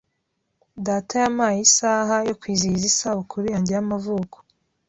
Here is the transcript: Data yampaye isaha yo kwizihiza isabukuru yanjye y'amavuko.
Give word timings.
Data 0.85 1.13
yampaye 1.23 1.57
isaha 1.67 2.15
yo 2.29 2.33
kwizihiza 2.41 2.85
isabukuru 2.91 3.43
yanjye 3.53 3.71
y'amavuko. 3.75 4.37